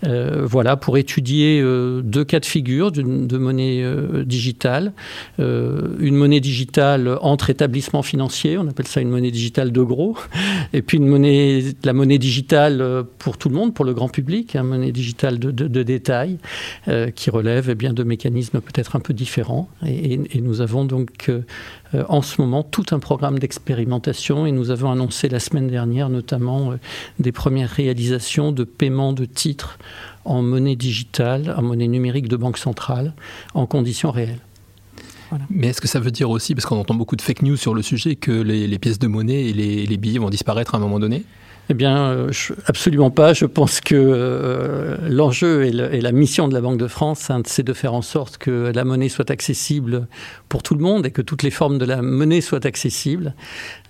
Euh, 0.06 0.44
voilà, 0.44 0.76
pour 0.76 0.98
étudier 0.98 1.62
deux 2.02 2.24
cas 2.24 2.40
de 2.40 2.46
figure 2.46 2.92
de 2.92 3.38
monnaie 3.38 3.84
digitale. 4.24 4.92
une 5.38 6.16
monnaie 6.16 6.40
digitale 6.40 7.18
entre 7.20 7.50
établissements 7.50 8.02
financiers, 8.02 8.58
on 8.58 8.68
appelle 8.68 8.86
ça 8.86 9.00
une 9.00 9.10
monnaie 9.10 9.30
digitale 9.30 9.72
de 9.72 9.82
gros, 9.82 10.16
et 10.72 10.82
puis 10.82 10.98
une 10.98 11.06
monnaie, 11.06 11.15
la 11.18 11.92
monnaie 11.92 12.18
digitale 12.18 12.80
euh, 12.80 13.02
pour 13.18 13.38
tout 13.38 13.48
le 13.48 13.54
monde, 13.54 13.74
pour 13.74 13.84
le 13.84 13.94
grand 13.94 14.08
public, 14.08 14.54
une 14.54 14.60
hein, 14.60 14.62
monnaie 14.64 14.92
digitale 14.92 15.38
de, 15.38 15.82
détail, 15.82 16.38
euh, 16.88 17.10
qui 17.10 17.30
relève 17.30 17.70
eh 17.70 17.74
bien, 17.74 17.92
de 17.92 18.02
mécanismes 18.02 18.60
peut-être 18.60 18.96
un 18.96 19.00
peu 19.00 19.14
différents. 19.14 19.68
Et, 19.86 20.18
nous 20.40 20.60
avons 20.60 20.84
donc 20.84 21.28
euh, 21.28 21.42
en 22.08 22.22
ce 22.22 22.40
moment 22.40 22.62
tout 22.62 22.86
un 22.90 22.98
programme 22.98 23.38
d'expérimentation 23.38 24.46
et 24.46 24.52
nous 24.52 24.70
avons 24.70 24.90
annoncé 24.90 25.28
la 25.28 25.40
semaine 25.40 25.68
dernière 25.68 26.08
notamment 26.08 26.74
des 27.18 27.32
premières 27.32 27.70
réalisations 27.70 28.52
de 28.52 28.64
paiement 28.64 29.12
de 29.12 29.24
titres 29.24 29.78
en 30.24 30.42
monnaie 30.42 30.76
digitale, 30.76 31.54
en 31.56 31.62
monnaie 31.62 31.88
numérique 31.88 32.28
de 32.28 32.36
banque 32.36 32.58
centrale, 32.58 33.14
en 33.54 33.66
conditions 33.66 34.10
réelles. 34.10 34.40
Mais 35.50 35.68
est-ce 35.68 35.80
que 35.80 35.88
ça 35.88 36.00
veut 36.00 36.10
dire 36.10 36.30
aussi, 36.30 36.54
parce 36.54 36.66
qu'on 36.66 36.78
entend 36.78 36.94
beaucoup 36.94 37.16
de 37.16 37.22
fake 37.22 37.42
news 37.42 37.56
sur 37.56 37.74
le 37.74 37.82
sujet, 37.82 38.16
que 38.16 38.30
les, 38.30 38.78
pièces 38.78 38.98
de 38.98 39.06
monnaie 39.06 39.46
et 39.46 39.52
les, 39.52 39.96
billets 39.96 40.18
vont 40.18 40.30
disparaître 40.30 40.74
à 40.74 40.78
un 40.78 40.80
moment 40.80 40.98
donné? 40.98 41.24
Eh 41.68 41.74
bien, 41.74 41.96
euh, 41.96 42.32
je, 42.32 42.52
absolument 42.66 43.10
pas. 43.10 43.32
Je 43.32 43.44
pense 43.44 43.80
que 43.80 43.94
euh, 43.96 44.96
l'enjeu 45.08 45.64
et, 45.64 45.72
le, 45.72 45.92
et, 45.92 46.00
la 46.00 46.12
mission 46.12 46.46
de 46.46 46.54
la 46.54 46.60
Banque 46.60 46.78
de 46.78 46.86
France, 46.86 47.28
hein, 47.28 47.42
c'est 47.44 47.64
de 47.64 47.72
faire 47.72 47.92
en 47.92 48.02
sorte 48.02 48.38
que 48.38 48.70
la 48.72 48.84
monnaie 48.84 49.08
soit 49.08 49.30
accessible 49.32 50.06
pour 50.48 50.62
tout 50.62 50.74
le 50.74 50.80
monde 50.80 51.06
et 51.06 51.10
que 51.10 51.22
toutes 51.22 51.42
les 51.42 51.50
formes 51.50 51.78
de 51.78 51.84
la 51.84 52.02
monnaie 52.02 52.40
soient 52.40 52.64
accessibles. 52.64 53.34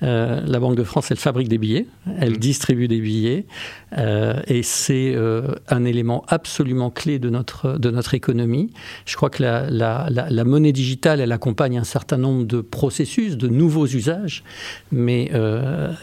Euh, 0.03 0.41
la 0.47 0.59
Banque 0.59 0.77
de 0.77 0.85
France, 0.85 1.11
elle 1.11 1.19
fabrique 1.19 1.49
des 1.49 1.59
billets, 1.59 1.87
elle 2.19 2.33
mmh. 2.33 2.39
distribue 2.39 2.89
des 2.89 3.01
billets, 3.01 3.47
euh, 3.99 4.41
et 4.47 4.63
c'est 4.63 5.15
un 5.69 5.85
élément 5.85 6.25
absolument 6.29 6.91
clé 6.91 7.19
de 7.19 7.29
notre, 7.29 7.79
de 7.79 7.91
notre 7.91 8.15
économie. 8.15 8.73
Je 9.05 9.17
crois 9.17 9.31
que 9.31 9.43
la, 9.43 9.69
la, 9.71 10.07
la, 10.11 10.31
la, 10.31 10.45
monnaie 10.45 10.73
digitale, 10.73 11.21
elle 11.21 11.33
accompagne 11.33 11.79
un 11.79 11.85
certain 11.85 12.17
nombre 12.17 12.45
de 12.45 12.61
processus, 12.61 13.37
de 13.37 13.49
nouveaux 13.49 13.87
usages, 13.87 14.45
mais 14.93 15.31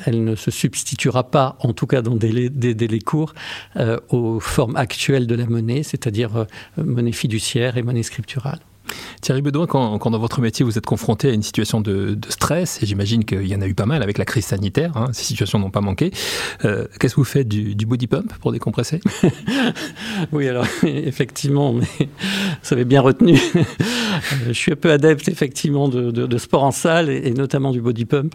elle 0.06 0.24
ne 0.24 0.36
se 0.36 0.52
substituera 0.52 1.24
pas 1.24 1.58
en 1.64 1.74
tout 1.74 1.88
cas 1.88 2.02
dans 2.02 2.16
des, 2.16 2.50
délais 2.50 3.00
courts, 3.00 3.34
euh, 3.78 4.00
aux 4.10 4.40
formes 4.40 4.76
actuelles 4.76 5.28
de 5.28 5.36
la 5.36 5.46
monnaie, 5.46 5.84
c'est-à-dire 5.84 6.36
euh, 6.38 6.46
monnaie 6.78 7.12
fiduciaire 7.12 7.78
et 7.78 7.84
monnaie 7.84 8.04
scripturale. 8.04 8.60
Thierry 9.22 9.42
Bedouin, 9.42 9.68
quand, 9.68 9.98
quand, 10.00 10.12
dans 10.12 10.20
votre 10.20 10.42
métier 10.42 10.66
vous 10.66 10.78
êtes 10.78 10.86
confronté 10.86 11.30
à 11.30 11.34
une 11.34 11.44
situation 11.44 11.82
de, 11.82 12.16
de 12.16 12.32
stress, 12.32 12.82
et 12.82 12.86
j'imagine 12.86 13.26
qu'il 13.26 13.48
y 13.48 13.56
en 13.56 13.62
a 13.62 13.68
eu 13.68 13.74
pas 13.74 13.86
mal 13.86 14.04
avec 14.04 14.18
la 14.18 14.26
crise 14.26 14.46
sanitaire, 14.46 14.96
hein, 14.96 15.08
ces 15.14 15.24
situations 15.24 15.60
n'ont 15.60 15.72
pas 15.72 15.82
manqué, 15.82 16.12
euh, 16.66 16.86
qu'est-ce 17.00 17.16
que 17.16 17.22
vous 17.22 17.26
faites 17.26 17.48
du, 17.48 17.76
du, 17.76 17.86
body 17.86 18.08
pump 18.08 18.34
pour 18.42 18.52
décompresser? 18.52 19.00
Oui, 20.32 20.48
alors 20.48 20.66
effectivement, 20.84 21.74
mais 21.74 21.88
vous 22.64 22.74
avez 22.74 22.86
bien 22.86 23.02
retenu. 23.02 23.40
Je 24.48 24.54
suis 24.54 24.72
un 24.72 24.76
peu 24.76 24.92
adepte 24.92 25.28
effectivement 25.28 25.88
de, 25.88 26.12
de, 26.12 26.26
de 26.26 26.38
sport 26.38 26.64
en 26.64 26.72
salle 26.72 27.10
et, 27.10 27.28
et, 27.28 27.32
notamment 27.32 27.72
du 27.72 27.82
body 27.82 28.06
pump. 28.06 28.34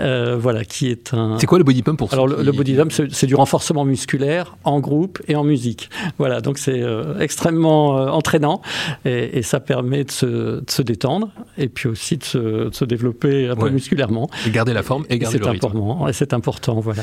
Euh, 0.00 0.36
voilà, 0.38 0.64
qui 0.64 0.88
est 0.88 1.12
un. 1.14 1.38
C'est 1.38 1.46
quoi 1.46 1.58
le 1.58 1.64
body 1.64 1.82
pump 1.82 1.98
pour 1.98 2.12
Alors 2.12 2.26
le, 2.26 2.36
qui... 2.36 2.44
le, 2.44 2.52
body 2.52 2.74
pump, 2.74 2.92
c'est 3.10 3.26
du 3.26 3.34
renforcement 3.34 3.84
musculaire 3.84 4.56
en 4.64 4.80
groupe 4.80 5.20
et 5.28 5.36
en 5.36 5.44
musique. 5.44 5.90
Voilà, 6.18 6.40
donc 6.40 6.58
c'est 6.58 6.82
euh, 6.82 7.18
extrêmement 7.20 7.98
euh, 7.98 8.08
entraînant 8.08 8.62
et, 9.04 9.38
et, 9.38 9.42
ça 9.42 9.60
permet 9.60 9.95
de 10.04 10.10
se, 10.10 10.26
de 10.26 10.70
se, 10.70 10.82
détendre 10.82 11.30
et 11.58 11.68
puis 11.68 11.88
aussi 11.88 12.16
de 12.16 12.24
se, 12.24 12.38
de 12.68 12.74
se 12.74 12.84
développer 12.84 13.46
un 13.46 13.54
ouais. 13.54 13.56
peu 13.56 13.70
musculairement. 13.70 14.30
Et 14.46 14.50
garder 14.50 14.72
la 14.72 14.82
forme 14.82 15.04
et 15.08 15.18
garder 15.18 15.38
le 15.38 15.46
rythme. 15.46 15.66
Important, 15.66 16.12
c'est 16.12 16.32
important, 16.32 16.80
voilà. 16.80 17.02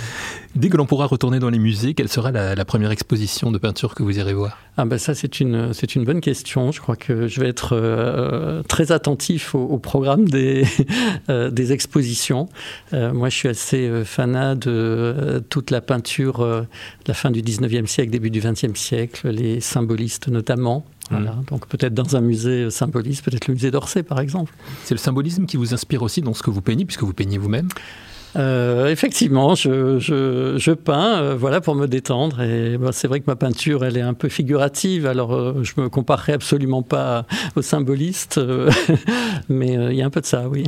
Dès 0.56 0.70
que 0.70 0.78
l'on 0.78 0.86
pourra 0.86 1.06
retourner 1.06 1.40
dans 1.40 1.50
les 1.50 1.60
musées, 1.60 1.94
quelle 1.94 2.10
sera 2.10 2.32
la, 2.32 2.56
la, 2.56 2.66
première 2.66 2.92
exposition 2.92 3.52
de 3.52 3.58
peinture 3.58 3.96
que 3.96 4.04
vous 4.04 4.18
irez 4.18 4.34
voir? 4.34 4.58
Ah 4.78 4.86
ben 4.86 4.98
ça 4.98 5.14
c'est 5.14 5.40
une 5.40 5.74
c'est 5.74 5.96
une 5.96 6.04
bonne 6.04 6.22
question. 6.22 6.72
Je 6.72 6.82
crois 6.82 6.96
que 6.96 7.28
je 7.28 7.40
vais 7.40 7.48
être 7.48 7.74
euh, 7.74 8.64
très 8.64 8.92
attentif 8.92 9.54
au, 9.54 9.60
au 9.60 9.78
programme 9.80 10.28
des 10.28 10.66
euh, 11.30 11.50
des 11.50 11.72
expositions. 11.72 12.50
Euh, 12.94 13.14
moi 13.14 13.30
je 13.30 13.36
suis 13.36 13.50
assez 13.50 14.04
fanat 14.06 14.56
de 14.56 15.44
toute 15.50 15.72
la 15.72 15.82
peinture 15.82 16.40
de 16.40 16.66
la 17.08 17.14
fin 17.14 17.32
du 17.32 17.42
19e 17.42 17.86
siècle, 17.86 18.12
début 18.12 18.32
du 18.32 18.42
20e 18.42 18.76
siècle, 18.76 19.30
les 19.30 19.60
symbolistes 19.60 20.28
notamment. 20.28 20.86
Voilà. 21.10 21.34
Mmh. 21.34 21.44
Donc 21.50 21.68
peut-être 21.68 21.94
dans 21.94 22.16
un 22.16 22.22
musée 22.22 22.70
symboliste, 22.70 23.24
peut-être 23.26 23.48
le 23.48 23.54
musée 23.54 23.72
d'Orsay 23.72 24.04
par 24.04 24.20
exemple. 24.20 24.54
C'est 24.84 24.94
le 24.94 25.00
symbolisme 25.00 25.46
qui 25.46 25.58
vous 25.58 25.74
inspire 25.74 26.02
aussi 26.02 26.22
dans 26.22 26.34
ce 26.34 26.44
que 26.44 26.50
vous 26.50 26.62
peignez, 26.62 26.86
puisque 26.86 27.04
vous 27.04 27.14
peignez 27.14 27.38
vous-même? 27.38 27.68
Euh, 28.36 28.88
Effectivement, 28.88 29.56
je, 29.56 30.00
je, 30.00 30.56
je 30.58 30.72
peins, 30.72 31.22
euh, 31.22 31.36
voilà, 31.36 31.62
pour 31.62 31.76
me 31.76 31.88
détendre. 31.88 32.42
Et 32.42 32.78
bah, 32.78 32.92
c'est 32.92 33.08
vrai 33.08 33.20
que 33.20 33.26
ma 33.28 33.36
peinture, 33.36 33.84
elle 33.86 33.98
est 33.98 34.02
un 34.02 34.14
peu 34.14 34.30
figurative. 34.30 35.06
Alors, 35.06 35.34
euh, 35.34 35.64
je 35.64 35.74
me 35.78 35.90
comparerai 35.90 36.34
absolument 36.34 36.82
pas 36.82 37.26
aux 37.56 37.62
symbolistes, 37.62 38.38
euh, 38.38 38.70
mais 39.50 39.74
il 39.74 39.96
y 39.96 40.02
a 40.02 40.06
un 40.06 40.10
peu 40.10 40.22
de 40.22 40.26
ça, 40.26 40.48
oui. 40.50 40.64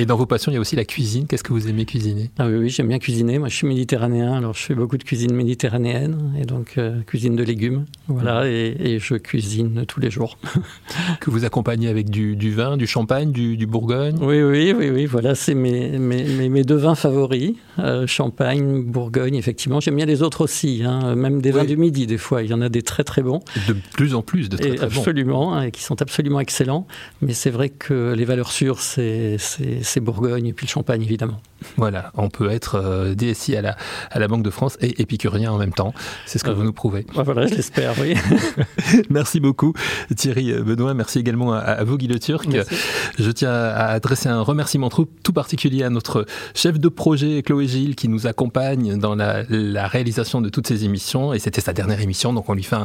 et 0.00 0.06
dans 0.06 0.16
vos 0.16 0.26
passions, 0.26 0.50
il 0.50 0.54
y 0.54 0.58
a 0.58 0.60
aussi 0.60 0.76
la 0.76 0.84
cuisine. 0.84 1.26
Qu'est-ce 1.26 1.44
que 1.44 1.52
vous 1.52 1.68
aimez 1.68 1.84
cuisiner? 1.84 2.30
Ah 2.38 2.46
oui, 2.46 2.56
oui, 2.56 2.68
j'aime 2.70 2.88
bien 2.88 2.98
cuisiner. 2.98 3.38
Moi, 3.38 3.48
je 3.48 3.56
suis 3.56 3.66
méditerranéen, 3.66 4.34
alors 4.34 4.54
je 4.54 4.62
fais 4.62 4.74
beaucoup 4.74 4.98
de 4.98 5.04
cuisine 5.04 5.32
méditerranéenne 5.32 6.34
et 6.40 6.44
donc 6.44 6.78
cuisine 7.06 7.36
de 7.36 7.42
légumes, 7.42 7.84
voilà, 8.08 8.48
et, 8.48 8.76
et, 8.78 8.98
je 8.98 9.14
cuisine 9.14 9.84
tous 9.86 10.00
les 10.00 10.10
jours. 10.10 10.38
que 11.20 11.30
vous 11.30 11.44
accompagnez 11.44 11.88
avec 11.88 12.10
du, 12.10 12.36
du 12.36 12.52
vin, 12.52 12.76
du 12.76 12.86
champagne, 12.86 13.32
du, 13.32 13.56
du 13.56 13.66
Bourgogne? 13.66 14.16
Oui, 14.20 14.42
oui, 14.42 14.74
oui, 14.76 14.90
oui. 14.90 15.06
Voilà, 15.06 15.34
c'est 15.34 15.54
mes, 15.54 15.98
mes, 15.98 16.24
mes, 16.24 16.48
mes, 16.48 16.64
deux 16.68 16.76
vins 16.76 16.94
favoris, 16.94 17.54
euh, 17.78 18.06
Champagne, 18.06 18.82
Bourgogne, 18.82 19.36
effectivement. 19.36 19.80
J'aime 19.80 19.96
bien 19.96 20.04
les 20.04 20.22
autres 20.22 20.42
aussi, 20.42 20.82
hein, 20.84 21.16
même 21.16 21.40
des 21.40 21.50
vins 21.50 21.64
du 21.64 21.78
Midi, 21.78 22.06
des 22.06 22.18
fois. 22.18 22.42
Il 22.42 22.50
y 22.50 22.54
en 22.54 22.60
a 22.60 22.68
des 22.68 22.82
très, 22.82 23.04
très 23.04 23.22
bons. 23.22 23.40
De 23.66 23.74
plus 23.94 24.14
en 24.14 24.20
plus 24.20 24.50
de 24.50 24.58
très, 24.58 24.68
et 24.68 24.74
très 24.74 24.86
absolument, 24.86 25.46
bons. 25.46 25.52
Hein, 25.52 25.62
et 25.62 25.70
qui 25.70 25.82
sont 25.82 26.02
absolument 26.02 26.40
excellents. 26.40 26.86
Mais 27.22 27.32
c'est 27.32 27.48
vrai 27.48 27.70
que 27.70 28.12
les 28.12 28.26
valeurs 28.26 28.52
sûres, 28.52 28.80
c'est 28.80 29.38
Bourgogne 30.00 30.46
et 30.46 30.52
puis 30.52 30.66
le 30.66 30.70
Champagne, 30.70 31.02
évidemment. 31.02 31.40
Voilà, 31.76 32.12
on 32.14 32.28
peut 32.28 32.50
être 32.50 32.76
euh, 32.76 33.14
DSI 33.14 33.56
à 33.56 33.62
la, 33.62 33.76
à 34.10 34.18
la 34.18 34.28
Banque 34.28 34.44
de 34.44 34.50
France 34.50 34.76
et 34.80 35.00
épicurien 35.00 35.50
en 35.50 35.58
même 35.58 35.72
temps. 35.72 35.94
C'est 36.26 36.38
ce 36.38 36.44
que 36.44 36.50
euh, 36.50 36.54
vous 36.54 36.62
nous 36.64 36.74
prouvez. 36.74 37.06
Voilà, 37.14 37.46
je 37.46 37.54
l'espère, 37.54 37.94
oui. 37.98 38.14
merci 39.10 39.40
beaucoup, 39.40 39.72
Thierry 40.14 40.52
Benoît. 40.52 40.92
Merci 40.92 41.18
également 41.18 41.54
à, 41.54 41.58
à 41.58 41.84
vous, 41.84 41.96
Guy 41.96 42.08
Le 42.08 42.18
Turc. 42.20 42.46
Merci. 42.46 42.76
Je 43.18 43.30
tiens 43.30 43.50
à 43.50 43.86
adresser 43.86 44.28
un 44.28 44.42
remerciement 44.42 44.90
tout 44.90 45.32
particulier 45.32 45.82
à 45.82 45.90
notre 45.90 46.26
chef 46.58 46.80
de 46.80 46.88
projet, 46.88 47.42
Chloé 47.42 47.68
Gilles, 47.68 47.94
qui 47.94 48.08
nous 48.08 48.26
accompagne 48.26 48.98
dans 48.98 49.14
la, 49.14 49.44
réalisation 49.86 50.40
de 50.40 50.48
toutes 50.48 50.66
ces 50.66 50.84
émissions. 50.84 51.32
Et 51.32 51.38
c'était 51.38 51.60
sa 51.60 51.72
dernière 51.72 52.00
émission, 52.00 52.32
donc 52.32 52.48
on 52.48 52.54
lui 52.54 52.64
fait 52.64 52.76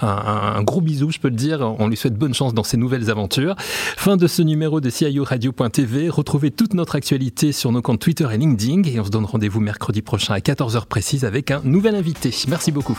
un, 0.00 0.62
gros 0.62 0.80
bisou, 0.80 1.10
je 1.12 1.18
peux 1.18 1.28
le 1.28 1.36
dire. 1.36 1.60
On 1.78 1.86
lui 1.86 1.96
souhaite 1.96 2.14
bonne 2.14 2.34
chance 2.34 2.54
dans 2.54 2.64
ses 2.64 2.76
nouvelles 2.76 3.08
aventures. 3.08 3.54
Fin 3.58 4.16
de 4.16 4.26
ce 4.26 4.42
numéro 4.42 4.80
de 4.80 4.90
CIO 4.90 5.22
Radio.tv. 5.22 6.08
Retrouvez 6.08 6.50
toute 6.50 6.74
notre 6.74 6.96
actualité 6.96 7.52
sur 7.52 7.70
nos 7.70 7.82
comptes 7.82 8.00
Twitter 8.00 8.26
et 8.32 8.36
LinkedIn. 8.36 8.82
Et 8.84 8.98
on 8.98 9.04
se 9.04 9.10
donne 9.10 9.24
rendez-vous 9.24 9.60
mercredi 9.60 10.02
prochain 10.02 10.34
à 10.34 10.40
14h 10.40 10.86
précise 10.86 11.24
avec 11.24 11.52
un 11.52 11.60
nouvel 11.62 11.94
invité. 11.94 12.34
Merci 12.48 12.72
beaucoup. 12.72 12.98